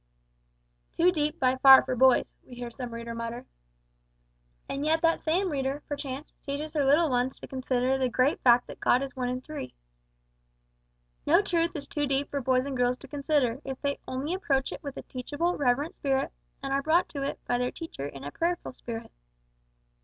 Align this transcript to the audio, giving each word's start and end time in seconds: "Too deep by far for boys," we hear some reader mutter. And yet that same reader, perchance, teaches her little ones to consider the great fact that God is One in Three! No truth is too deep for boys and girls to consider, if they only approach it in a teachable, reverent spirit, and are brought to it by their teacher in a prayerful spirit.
"Too 0.93 1.11
deep 1.11 1.39
by 1.39 1.57
far 1.57 1.83
for 1.85 1.95
boys," 1.95 2.31
we 2.43 2.55
hear 2.55 2.71
some 2.71 2.91
reader 2.91 3.13
mutter. 3.13 3.45
And 4.67 4.83
yet 4.83 5.03
that 5.03 5.19
same 5.19 5.51
reader, 5.51 5.83
perchance, 5.87 6.33
teaches 6.43 6.73
her 6.73 6.83
little 6.83 7.07
ones 7.11 7.39
to 7.39 7.47
consider 7.47 7.99
the 7.99 8.09
great 8.09 8.41
fact 8.41 8.65
that 8.65 8.79
God 8.79 9.03
is 9.03 9.15
One 9.15 9.29
in 9.29 9.41
Three! 9.41 9.75
No 11.27 11.43
truth 11.43 11.75
is 11.75 11.85
too 11.87 12.07
deep 12.07 12.31
for 12.31 12.41
boys 12.41 12.65
and 12.65 12.75
girls 12.75 12.97
to 12.97 13.07
consider, 13.07 13.61
if 13.63 13.79
they 13.83 13.99
only 14.07 14.33
approach 14.33 14.71
it 14.71 14.81
in 14.83 14.91
a 14.95 15.03
teachable, 15.03 15.55
reverent 15.55 15.93
spirit, 15.93 16.31
and 16.63 16.73
are 16.73 16.81
brought 16.81 17.07
to 17.09 17.21
it 17.21 17.39
by 17.45 17.59
their 17.59 17.69
teacher 17.69 18.07
in 18.07 18.23
a 18.23 18.31
prayerful 18.31 18.73
spirit. 18.73 19.11